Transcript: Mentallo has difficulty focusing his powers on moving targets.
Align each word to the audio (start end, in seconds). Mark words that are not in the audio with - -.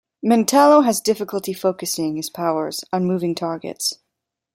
Mentallo 0.25 0.83
has 0.83 0.99
difficulty 0.99 1.53
focusing 1.53 2.15
his 2.15 2.31
powers 2.31 2.83
on 2.91 3.05
moving 3.05 3.35
targets. 3.35 3.99